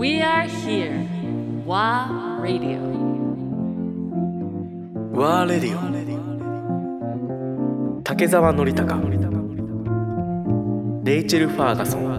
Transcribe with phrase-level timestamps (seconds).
[0.00, 1.06] We are here.
[1.66, 2.80] WA Radio.
[5.12, 5.76] ワーレディ
[7.98, 8.98] オ竹澤典孝
[11.04, 12.10] レイチェル・ファーガソン。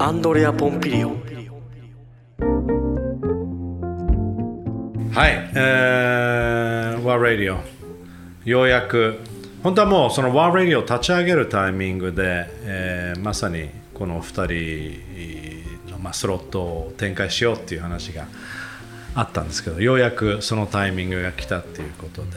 [0.00, 1.10] アンドレア・ポンピリオ。
[1.10, 1.14] は
[5.28, 7.60] い、えー、ワーラディオ
[8.44, 9.20] ようやく。
[9.62, 15.45] 本当はもうそのワーラディオを立ち上げるタイミングで、えーまさにこの2人の、
[16.06, 18.28] まあ、スロットを展開しようっていう話が
[19.16, 22.28] あったんですけどようやくそのタイミングが来たっていうことで。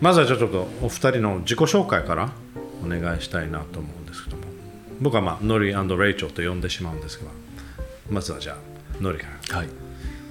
[0.00, 2.30] まずはちょっとお二人の自己紹介から
[2.84, 4.44] お願いしたいなと思うんですけども。
[5.00, 7.24] 僕は、まあ、ノリレイチョウと呼んでしまうんですが
[8.08, 8.56] まずはじゃあ
[9.00, 9.56] ノリから。
[9.58, 9.68] はい、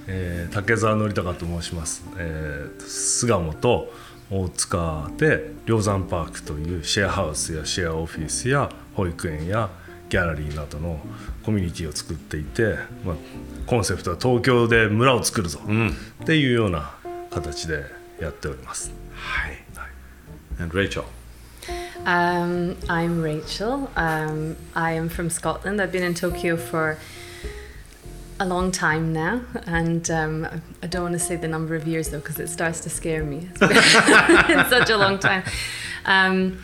[0.06, 3.92] えー竹澤典孝と申します、えー巣鴨と
[4.30, 9.68] 大塚で梁山パークというシェアハウスやシェアオフィスや保育園や
[10.08, 11.00] ギャラリーなどの
[11.44, 13.16] コミュニティを作っていて、まあ、
[13.66, 15.60] コンセプトは東京で村を作るぞ
[16.22, 16.94] っていうような
[17.30, 17.84] 形で
[18.20, 18.92] やっております。
[19.14, 19.68] はい。
[20.60, 21.04] And Rachel.
[22.04, 23.90] Um, I'm Rachel.
[23.94, 25.80] Um, I am from Scotland.
[25.80, 26.98] I've been in Tokyo for
[28.40, 30.46] a long time now, and um,
[30.82, 33.22] I don't want to say the number of years though because it starts to scare
[33.22, 33.48] me.
[33.50, 35.44] It's been such a long time.
[36.04, 36.60] Um,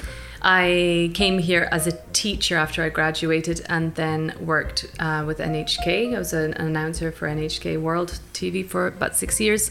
[0.47, 6.15] I came here as a teacher after I graduated and then worked uh, with NHK.
[6.15, 9.71] I was an announcer for NHK World TV for about six years.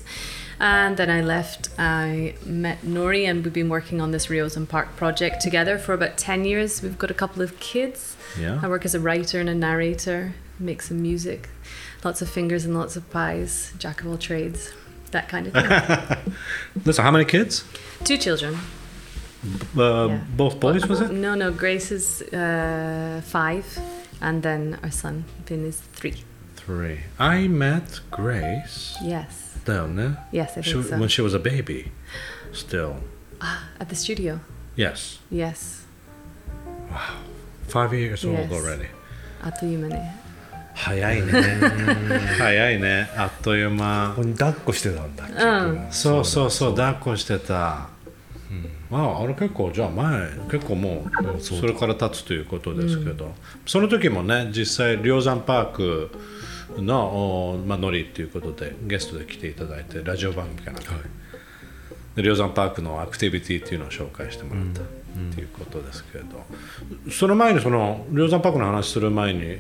[0.60, 1.70] And then I left.
[1.78, 5.94] I met Nori, and we've been working on this Rios and Park project together for
[5.94, 6.82] about 10 years.
[6.82, 8.18] We've got a couple of kids.
[8.40, 8.60] Yeah.
[8.64, 11.50] I work as a writer and a narrator, make some music,
[12.04, 14.74] lots of fingers and lots of pies, jack of all trades,
[15.12, 16.34] that kind of thing.
[16.86, 17.64] Listen, how many kids?
[18.04, 18.58] Two children.
[19.77, 20.19] Uh, Yeah.
[20.37, 21.11] Both boys, was it?
[21.13, 21.51] No, no.
[21.53, 23.65] Grace is uh, five,
[24.21, 26.25] and then our son Finn is three.
[26.57, 26.99] Three.
[27.19, 28.97] I met Grace.
[29.03, 30.17] Yes, Down there.
[30.33, 30.99] yes, I She, think so.
[30.99, 31.93] When she was a baby.
[32.53, 32.97] Still.
[33.81, 34.41] At the studio.
[34.77, 35.19] Yes.
[35.31, 35.85] Yes.
[37.69, 38.51] Five years old Yes.
[38.53, 38.87] already.
[39.43, 40.17] あっという間ね。
[40.75, 41.33] 早いね。
[42.39, 43.11] 早いね。
[43.17, 44.23] あっという間こ。
[44.23, 47.89] こに抱っこしてたんだっけ、そうそうそう、抱っこしてた。
[48.90, 51.06] まあ、あれ結構じゃあ前結構も
[51.38, 53.34] うそれから経つということですけど、
[53.66, 56.12] その時もね実際梁山パーク
[56.78, 60.94] の、おまあ、ノリっていうことでゲストで来ていただいてラジオ番組かなんか、
[62.16, 64.84] で梁山パークのアクティビティっていうのを紹介してもらったっ
[65.34, 66.44] ていうことですけれど、
[67.12, 69.58] その前にその梁山パークの話する前に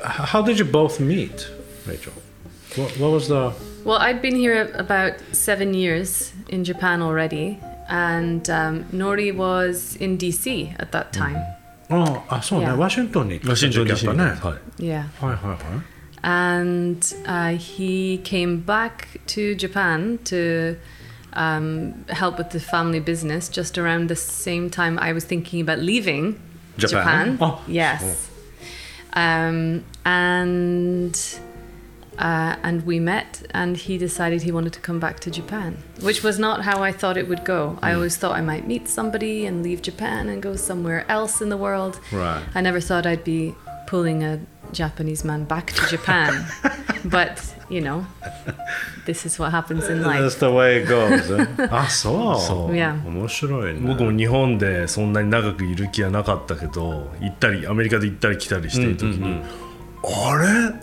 [0.00, 1.30] How did you both meet,
[1.86, 2.12] Rachel?
[2.76, 3.52] What, what was the
[3.82, 7.58] Well, I'd been here about seven years in Japan already,
[7.89, 11.37] and um, Nori was in DC at that time.
[11.87, 12.75] ああそうね、 Yeah.
[12.77, 14.29] ワシントンに行ったワシントン時 DC あったね。
[14.41, 15.03] はい、 Yeah.
[15.23, 15.95] はいはいはい。
[16.25, 20.75] and uh, he came back to Japan to
[21.33, 25.79] um, help with the family business just around the same time I was thinking about
[25.79, 26.39] leaving
[26.77, 27.33] Japan?
[27.33, 27.37] Japan.
[27.41, 27.63] Oh.
[27.67, 28.31] Yes.
[29.13, 31.15] Um, and
[32.19, 36.23] uh, and we met, and he decided he wanted to come back to Japan, which
[36.23, 37.77] was not how I thought it would go.
[37.81, 41.49] I always thought I might meet somebody and leave Japan and go somewhere else in
[41.49, 41.99] the world.
[42.11, 42.41] Right.
[42.55, 43.53] I never thought I'd be
[43.87, 44.39] pulling a
[44.71, 46.45] Japanese man back to Japan.
[47.05, 48.05] but, you know,
[49.05, 50.39] this is what happens in That's life.
[50.39, 51.69] the way it goes.
[51.71, 52.39] あ、そう。
[52.39, 53.05] そう Yeah.
[53.05, 53.79] 面白いね。
[53.81, 59.41] 僕も日本でそんなに長くいる気はなかったけど行ったりアメリカで行ったり来たりしてる時に、
[60.03, 60.73] あれ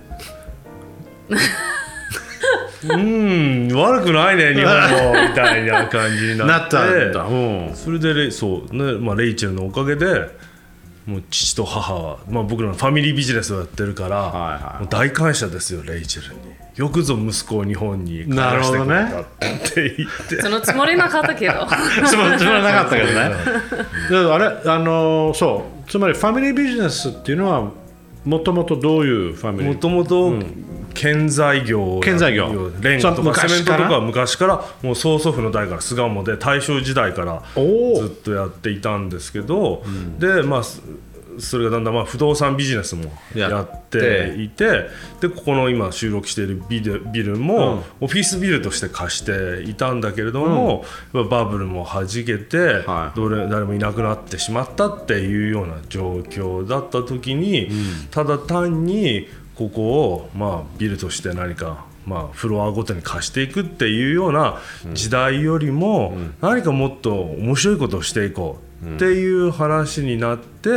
[2.90, 4.74] うん悪くないね 日本
[5.14, 7.24] もみたいな感じになっなってたんだ。
[7.24, 7.34] う
[7.72, 7.72] ん。
[7.74, 10.30] それでレイそう、ねまあ、レイチェルのおかげで
[11.06, 16.42] もう父と母は、まあ、僕らのファミリービジネスをやってるから、はいはいもう大感謝ですよレイチェルに
[16.76, 21.66] よくぞ息子を日本に帰なるらせてくれほどねたって言ってそのつもりなかったけど。
[22.06, 23.32] つもりつもりなかったけどね。
[24.12, 25.90] であれ、あの、そう。
[25.90, 27.72] つまりファミリービジネスっていうのは、
[28.25, 30.34] もともとどういうファミリもーともと
[30.98, 32.72] 建材業を建材業。
[32.82, 39.84] レンガとかセメントと昔かは昔からもう曽祖父の代から巣鴨で大正時代からずっとやっていたんですけど、
[40.18, 40.82] でまあす
[41.40, 43.78] それがだんだんまあ不動産ビジネスもやって。
[44.38, 44.90] いて
[45.22, 50.84] でここの今収録しているビルビルもオフィスビルとして貸していたんだけれども、
[51.14, 53.18] やっぱバブルもはじけて、はい。
[53.18, 57.70] どれ誰もいなくなってしまったっていうような状況だった時に、
[58.12, 64.59] ただ単にここをまあビルとして何かまあフロアごとに貸していくっていうような
[64.94, 70.69] 時代よりも何かもっと面白いことをしていこうっていう話になって、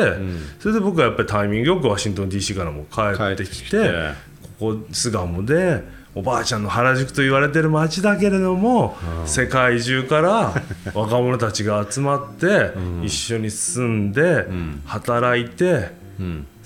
[0.58, 4.14] それで僕はやっぱりタイミングよくワシントン DC からも帰ってきて
[4.58, 5.84] ここ巣鴨で
[6.14, 10.54] おばあちゃんの原宿と言われてる街だけれども、世界中から
[10.94, 12.72] 若者たちが集まって、
[13.04, 14.46] 一緒に住んで、
[14.86, 15.90] 働いて、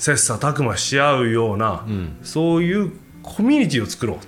[0.04, 1.86] 切磋琢磨し合うような、
[2.22, 2.92] そういう
[3.22, 4.18] コミュニティを作ろ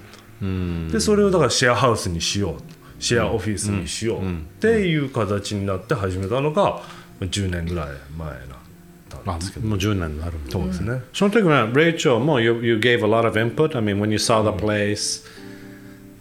[0.41, 0.89] ううん。
[0.91, 4.21] でそれをだからシェアハウスにしようシェアオフィスにしよう。
[4.21, 4.25] っ
[4.59, 6.81] ていう形になって始めたのが
[7.21, 8.57] 10年ぐらい前な
[9.27, 9.39] あもう
[9.79, 13.77] 10年になるそうですね、その時は、レイチェルも you, you gave a lot of input.
[13.77, 15.27] I mean, when you saw the place,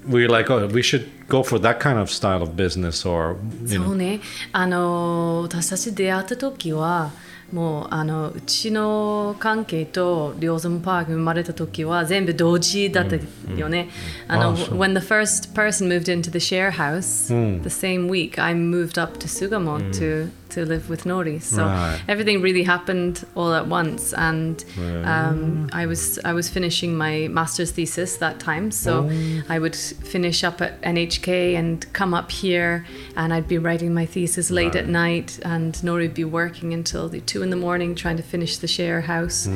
[0.09, 3.37] were you like, oh, we should go for that kind of style of business or,
[3.61, 3.91] you そ know?
[3.91, 4.19] うね。
[4.51, 7.11] あの私たち出会った時は
[7.54, 13.16] もうあのうちの関係とリョーズンパーク生まれた時は全部同時だった
[13.56, 13.88] よね。
[14.28, 17.28] あの、when the first person moved into the share house,
[17.62, 21.40] the same week I moved up to Sugamo to to live with Nori.
[21.40, 22.00] So Right.
[22.08, 24.64] everything really happened all at once, and
[25.04, 28.70] um, I was I was finishing my master's thesis that time.
[28.72, 29.08] So
[29.48, 32.84] I would finish up at NHK and come up here,
[33.16, 37.08] and I'd be writing my thesis late at night, and Nori would be working until
[37.08, 39.46] the two in the morning trying to finish the share house,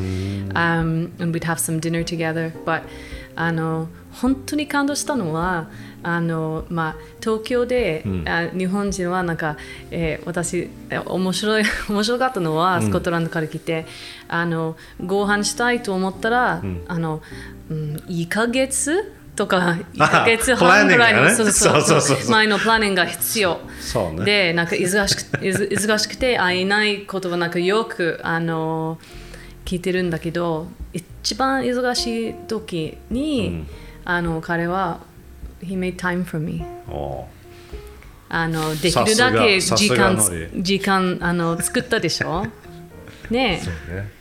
[0.54, 2.52] um, and we'd have some dinner together.
[2.64, 2.82] But
[3.36, 5.66] あの本当に感動したのは
[6.03, 9.57] あの、まあ、東京で、あ日本人はなんか、
[9.91, 13.85] えー私え面白い 面白かったのは、スコットランドから来て
[14.27, 17.21] あのご飯したいと思ったら、あの
[17.69, 21.21] うん、1ヶ月とか1ヶ月半ぐらいの、
[22.29, 23.59] 前のプランニングが必要。
[24.11, 24.25] ね。
[24.25, 28.99] でなんか忙しく 忙しくて会えないことはなんかよくあの
[29.65, 33.65] 聞いてるんだけど一番忙しい時に、
[34.03, 34.99] あの彼は
[35.61, 36.63] He made time for me.
[36.89, 37.25] お
[38.31, 40.17] あのできるだけ時間
[40.57, 42.45] 時間あの作ったでしょ？
[43.31, 43.93] ねえ。
[43.95, 44.19] ね。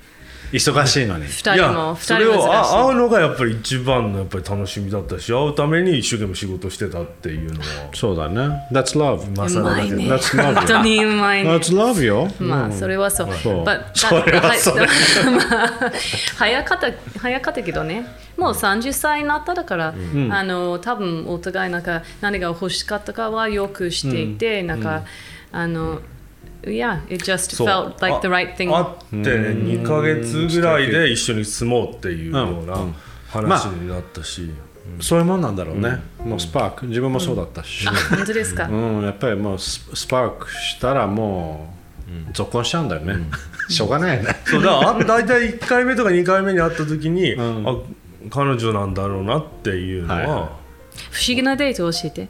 [0.51, 1.27] 忙しいのに。
[1.27, 2.75] 二い人も二やそれを人も忙しい。
[2.75, 7.67] あ会うのがやっぱり一番のやっぱり楽しみだったし会うために一生懸命仕事してたっていうのは。
[7.93, 8.41] そうだね。
[8.73, 9.31] That's love.
[9.37, 10.05] まいね。
[10.11, 10.55] That's love.
[10.57, 11.51] 本当にうまいね。
[11.51, 12.29] That's love よ。
[12.41, 13.29] まあそれはそう。
[13.43, 14.87] そう But それは それ。
[14.87, 14.91] だ
[15.31, 15.93] まあ
[16.39, 18.07] 早かった早かったけどね。
[18.39, 19.89] もう30歳になっただから、
[20.31, 25.03] あの多分お互いなんか何が欲しかったかはよくしていて、なんか、
[25.53, 26.01] あの
[26.63, 28.75] Yeah, it just felt like the right thing.
[28.75, 32.95] あ会ってね2ヶ月ぐらいで一緒に住もうっていうようなうん
[33.29, 34.51] 話になったし、
[35.01, 36.01] そういうもんなんだろうね。
[36.25, 36.87] もうスパーク。
[36.87, 37.93] 自分もそうだったしあ。
[38.17, 38.69] 本当ですか？
[38.69, 41.75] うん、やっぱりもうススパークしたらも
[42.31, 43.17] う続婚しちゃうんだよね。
[43.69, 44.35] しょうがないよね。
[44.45, 47.77] そうだからあ大体1回目とか2回目に会った時に、んあ
[48.31, 50.35] 彼女なんだろうなっていうのは、はいは
[51.11, 52.29] 不思議なデート教えて。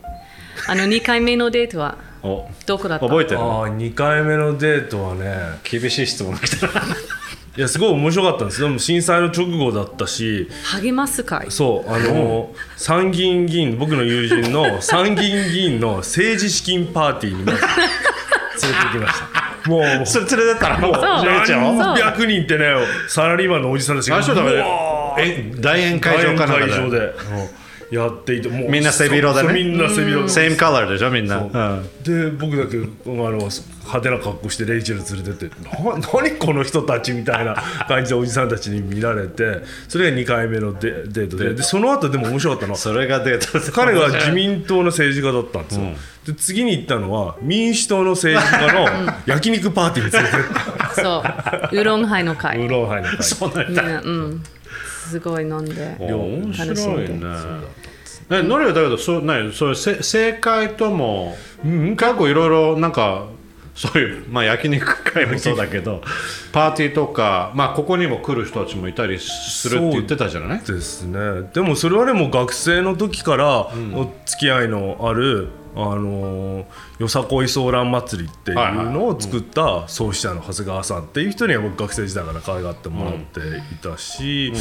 [0.68, 2.48] あの 2回目のデートはお。
[2.66, 3.06] どこだった？
[3.06, 5.34] 覚えてるああ2回目のデートはね。
[5.62, 6.66] 厳しい質問が来た。
[7.56, 8.60] いやすごい面白かったんです。
[8.60, 10.48] でも震災の直後だったし。
[10.80, 11.46] 励ます会？
[11.50, 19.18] そうあの参議院議員僕の友人の 参議院議員の政治資金パーティーに連れて行きまし
[19.64, 19.68] た。
[19.68, 20.06] もう。
[20.06, 22.66] それ連れてったらもう何百人ってね
[23.08, 24.87] サラリーマンのおじさんたちがうわー
[25.20, 26.58] え大宴会場かな
[26.90, 27.14] で。
[27.90, 29.54] やっていてもうみんな背広でね。
[29.54, 30.50] みんな背広で。
[30.50, 31.40] Same color でしょみんな。
[32.02, 37.54] で僕だけあの派手な格好してレイチェル連れてってな何この人たちみたいな
[37.88, 41.54] 感じでおじさんたちに見られてそれが2回目のデデートで。
[41.54, 42.72] でその後でも面白かったの。
[42.72, 43.72] はそれがデートです。
[43.72, 50.40] 彼が自民党の政治家だったんですよ、で次に行ったのは民主党の政治家の 焼肉パーティーに連れてっ
[50.94, 51.22] そ
[51.72, 51.76] う。
[51.76, 52.58] ウーロンハイのたウ会。
[52.58, 53.22] ーロンハイの会。
[53.22, 54.42] そうなんみんな、うん。
[55.08, 55.96] すごい飲んで。
[55.98, 56.76] お面楽しんで。
[56.76, 57.18] 白いね。
[58.30, 61.34] ね、ノリはだけどそうないそうせ正解とも、
[61.64, 63.26] 結構いろいろなんか
[63.74, 66.02] そういう、まあ、焼肉会もそうだけど。
[66.52, 70.60] パーティーとか、まあ、ここにも来る人たちもいたりするって言ってたじゃない？
[70.60, 71.48] ですね。
[71.54, 73.60] でもそれはねもう学生の時から
[73.94, 75.48] お付き合いのある、
[75.80, 76.64] あのー
[76.98, 83.40] よさこいソーラン祭りっていうのを作った創始者の長谷川さんっていう人には僕学生時代から可愛がってもらって
[83.72, 84.52] いたし、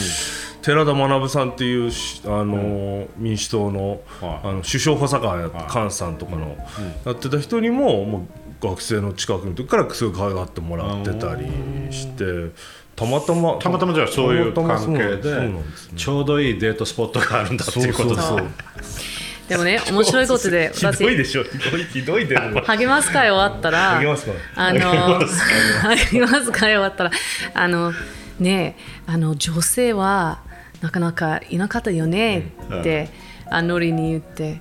[0.62, 4.00] 寺田学さんっていうし、あのー民主党の,、はい。
[4.44, 6.56] あの首相補佐官や菅さんとかの
[7.06, 11.46] やってた人にももう学生の近くの時からすごい可愛がってもらってたり
[11.92, 12.52] して
[12.96, 15.52] たまたまたまたまじゃあそういう関係で
[15.96, 18.48] ちょうどいいデートスポットがあるんだってそいううことだそうそう
[19.48, 22.62] でもね、面白いことで、 ひどい私、でしょひどいひどいでも。
[22.62, 25.20] 励ます会終わったら、励ます会あの、
[25.96, 27.12] 励ます会終わったら、
[27.54, 27.94] あの、
[28.40, 30.40] ねえ、あの、女性は
[30.82, 33.10] なかなかいなかったよねって、
[33.50, 34.60] あノリに言って、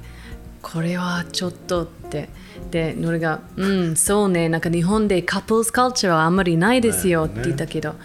[0.63, 2.29] これはちょっとって。
[2.71, 7.97] で、ノリが、うん、そうね、なんか日本でカップルズカルチャーはあんまりないですよって言ったけど、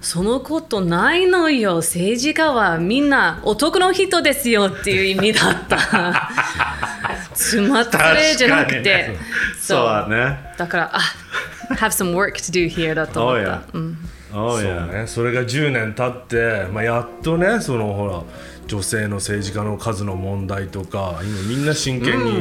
[0.00, 1.76] そのことないのよ。
[1.76, 6.30] 政治家はみんな男の人ですよっていう意味だった。
[7.34, 9.16] つまつれじゃなくて、
[9.60, 9.86] そう。
[9.86, 10.38] だね。
[10.56, 11.00] だからあ
[11.74, 13.98] have some work to do here だと思 Oh った、yeah うん。
[14.32, 18.22] Oh そう yeah ね、それが10年経って、まあ、やっとねそのほら
[18.68, 22.32] 女性の政治家の数の問題とか今みんな真剣に、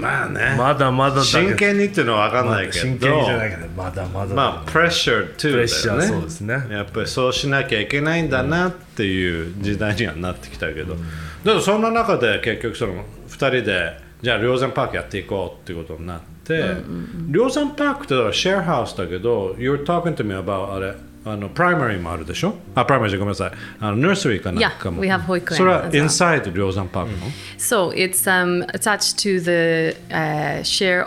[0.00, 0.56] まあね。
[0.58, 2.72] まだまだ真剣にっていうのは分かんないけど。
[2.72, 6.66] 真剣にじゃないけどまだまだだまあプレッシャー too プレッシャーだよそうですね。
[6.70, 16.62] やっぱりそうしなきゃいけないんだなっていう時代にはなってきたけど、だからそんな中で結局その2人でじゃあ梁山パークやっていこうっていうことになって、
[17.30, 20.94] 梁山パークってシェアハウスだけど You're talking to me about あれ
[21.26, 22.54] あのプライマリーもあるでしょ？
[22.74, 23.52] あ、プライマリーごめんなさい。
[23.80, 25.02] あのナーサリーかなんかも。
[25.56, 27.08] それはインサイド、リョーザンパの、
[27.56, 31.06] そう、it's、um, attached to the、uh, share.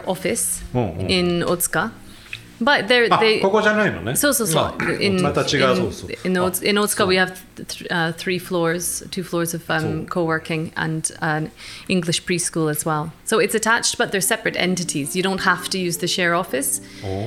[2.62, 6.76] But they're, あ they ここじゃないのね so so so in, また違う in, そうそう in, Ots- in
[6.76, 11.50] Otsuka we have th- uh, three floors, two floors of um, co-working and an
[11.88, 13.11] English preschool as well.
[13.25, 15.16] So it's attached, but they're separate entities.
[15.16, 16.80] You don't have to use the share office.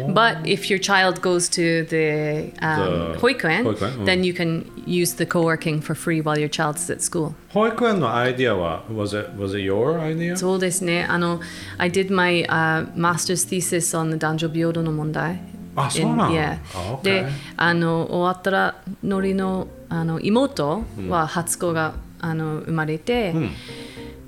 [0.07, 4.05] But if your child goes to the, um, The hoikuen, hoikuen, mm.
[4.05, 7.35] then you can use the co-working for free while your child's at school.
[7.52, 10.36] 保育園のアイディアは was it, was it your idea?
[10.36, 11.04] そうですね。
[11.08, 11.40] あの、
[11.78, 15.40] I did my、uh, master's thesis on the 男女平等の問題。
[15.76, 16.58] あそうなの？In- yeah.
[16.74, 17.26] あ OK で、
[17.56, 23.34] あの終わったらのりのあの妹は初子が、あの生まれて。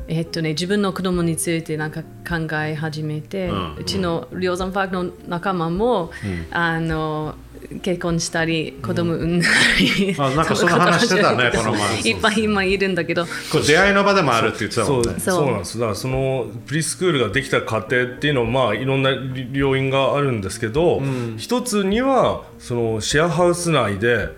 [0.09, 6.11] えっとね、自分の子供についてなんか考え始めて、うちの梁山パークの仲間も、
[6.51, 7.37] あの
[7.83, 9.47] 結婚したり子供産んだ
[9.79, 12.01] り、あなんかその話してたねこの前。
[12.01, 13.25] いっぱい今いるんだけど。
[13.25, 15.21] これ出会いの場でもあるって言ってたそうもんね。
[15.21, 15.35] そう。
[15.37, 15.79] そうなんです。
[15.79, 19.11] だからそのプリスクールができた過程っていうのはまあいろんな
[19.53, 21.03] 要因があるんですけど、
[21.37, 24.29] 一つにはそのシェアハウス内で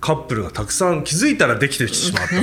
[0.00, 2.34] カップルがたくさん気づいたらできてしまった。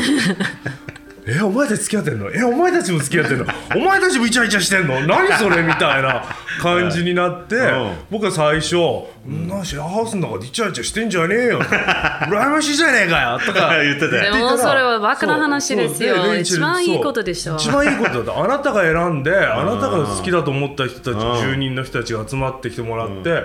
[1.28, 2.32] えお前たち付き合ってんの？
[2.32, 3.46] えお前たちも付き合ってんの？
[3.76, 5.00] お前たちもイチャイチャしてんの？
[5.02, 5.62] 何それ？
[5.62, 6.24] みたいな
[6.62, 7.94] 感じになって、うん。
[8.10, 8.76] 僕は最初
[9.26, 13.72] 「なシェアハウスの中でイチャイチャしてんじゃねえよ」羨ましいじゃねえかよ」とか。
[13.82, 16.36] 言っててでもそれはバカな話ですよ。
[16.36, 17.56] 一番いいことでしょ。
[17.56, 18.34] 一番いいことだ。
[18.34, 23.44] ったあなたが選んであなたが好きだと思った人たち10人の人たちが集まってきてもらって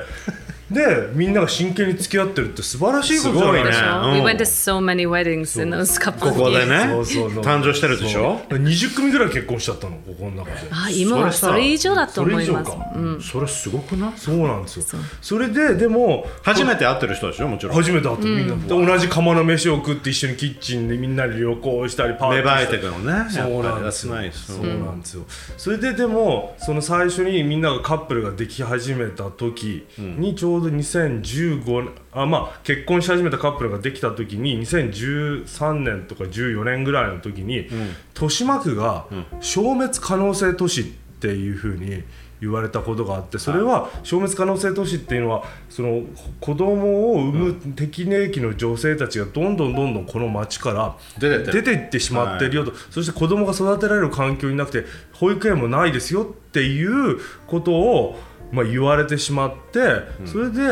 [0.71, 3.71] でみんなが真剣に付き合ってるって素晴らしいことじゃないすごいね。
[3.71, 4.13] でしょ、うん。
[4.15, 6.87] We went to so many weddings in those couple ここでね。
[6.89, 7.45] そうそうそう。
[7.45, 8.41] 誕生してるでしょ？
[8.51, 8.59] そう。
[8.59, 10.69] 20組ぐらい結婚しちゃったのここの中で。
[10.71, 12.71] あ今はそれ以上だと思います。
[12.71, 12.93] それ以上か。
[12.97, 13.21] うん。
[13.23, 14.13] それすごくない？
[14.17, 15.01] そうなんですよ。
[15.23, 17.49] それででも初めて会ってる人でしょ？
[17.49, 17.75] もちろん。
[17.77, 24.15] 初めて会ってみんな、で同じ釜の飯を食って一緒にキッチンでみんなで旅行したりパーティ芽生えーしたりてくのねそうなんでですよ。
[24.37, 25.25] そうなんですよ、
[25.57, 37.69] それででもその最初にみんながカップルができ始めた時にちょうど2015年あまあ結婚し始めたカップルができた時に2013年とか14年ぐらいの時に、
[38.15, 39.07] 豊島区が
[39.41, 40.85] 消滅可能性都市っ
[41.19, 42.03] ていうふうに
[42.41, 46.03] 言われたことがあってそれは消滅可能性都市っていうのはその
[46.41, 54.85] 子供を産む適齢期の女性たちがどんどんどんどんこの町から出ていってしまってるよと、そして子供が育てられる環境になくて
[55.15, 58.19] 保育園もないですよっていうことを、
[58.53, 59.81] まあ、言われてしまって、
[60.25, 60.63] それで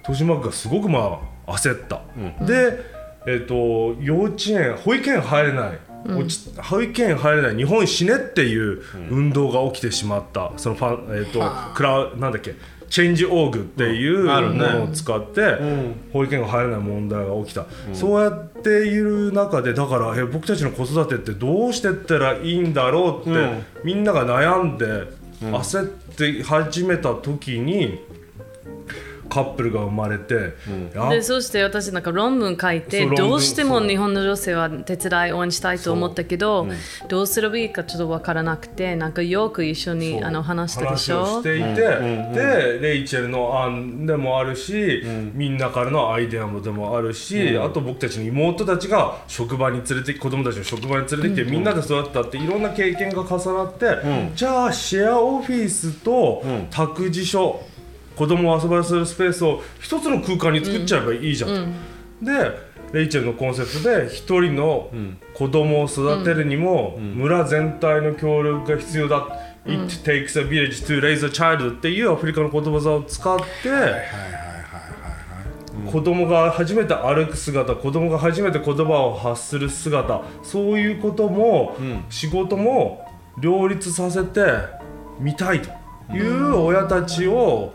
[0.00, 2.00] 豊島区がすごくまあ焦った、
[2.44, 2.78] で、
[3.26, 7.56] えっと幼稚園保育園入れない、落ち保育園入れない。
[7.56, 10.52] 日本死ねっていう運動が起きてしまった。
[10.56, 11.40] そのファン、えっと
[11.74, 12.54] クラなんだっけ
[12.88, 15.58] チェンジオーグっていうものを使って
[16.10, 23.64] 保育園が入れない問題が起きた、そうやっている中でだからえ僕たちの子育てってどうしてったらいいんだろうって、うん。
[23.84, 28.00] みんなが悩んで焦って始めた時に
[29.28, 30.54] カップルが生まれて、
[30.94, 36.66] やでそして私なんか論文書いてどうしても日本の女性は手伝い応援したいと思ったけど、
[37.08, 41.74] どうすればいいかちょっと分からなくてなんかよく一緒にあの話したでし話をょしていて、
[42.34, 45.02] でレイチェルの案でもあるし、
[45.34, 53.86] みんなからのアイデアもでもあるし、あと僕たちの妹たちが職場に連れて子供たちの職場に連れてきて、みんなで育ったっていろんな経験が重なって、
[54.34, 57.62] じゃあシェアオフィスと託児所、
[58.18, 61.72] 子供を遊ばせるスペースを一つの空間に作っちゃえばいいじゃん
[62.20, 62.26] と。
[62.26, 64.90] でレイチェルのコンセプトで一人の
[65.34, 69.28] 子供を育てるにも村全体の協力が必要だ、
[69.66, 73.44] It takes a village to raise a child っていうアフリカの言葉を使って
[75.92, 81.76] 子供が初めて歩く姿子供が初めて言葉を発する姿そういうことも、
[82.08, 83.06] 仕事も
[83.38, 84.40] 両立させて
[85.20, 85.70] みたいと
[86.12, 87.74] いう親たちを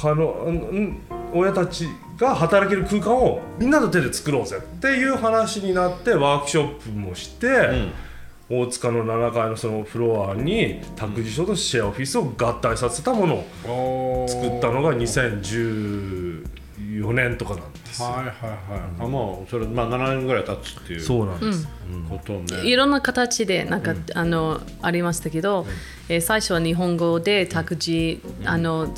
[0.00, 1.00] かの、うん
[1.32, 1.86] 親たち
[2.18, 7.92] が働ける空間をみんなの手で作ろうぜっていう話になってワークショップもして、
[8.48, 14.92] 大塚の7階のそのフロアに託児所とシェアオフィスを合体させたものを作ったのが
[17.00, 18.08] 2014年とかなんですよ。
[18.08, 18.30] はいはいはい、
[19.00, 21.66] あもうそれまあ7年ぐらい経つっていうそうなんです、
[22.08, 25.66] ことね、いろんな形でなんか、あのありましたけど、
[26.08, 28.88] えー最初は日本語で託児、あの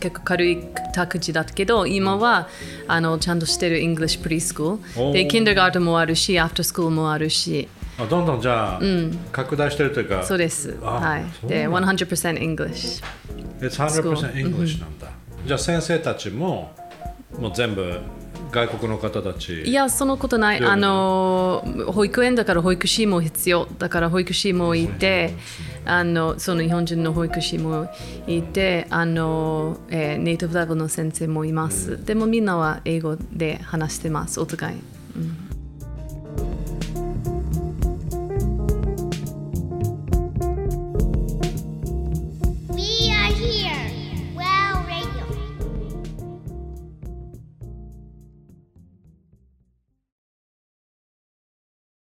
[0.00, 0.58] 結構軽い
[0.94, 2.48] 託児だったけど今は
[2.88, 4.80] あのちゃんとしてる English Preschool
[5.12, 5.28] でおー。
[5.28, 7.68] Kindergarten もあるし After School もあるし。
[7.98, 8.80] あどんどんじゃあ、
[9.30, 10.22] 拡大してるというか。
[10.22, 10.78] そうです。
[10.82, 11.24] あはい。
[11.46, 13.02] でそう100% English
[13.60, 15.08] It's 100% English なんだ、
[15.44, 16.72] じゃあ先生たちも
[17.38, 18.00] もう全部
[18.50, 19.62] 外国の方たち。
[19.62, 20.64] いやそのことない。
[20.64, 25.34] あの保育園だから保育士も必要だから保育士もいて
[25.84, 27.88] あのその日本人の保育士も
[28.26, 34.40] いてあの、えーネイティブレベルの先生もいます、でもみんなは英語で話してます。
[34.40, 34.76] お互い、
[35.16, 35.49] うん